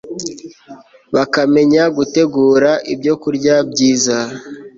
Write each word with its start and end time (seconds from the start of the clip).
bakamenya 1.15 1.83
gutegura 1.97 2.71
ibyokurya 2.93 3.55
byiza 3.69 4.17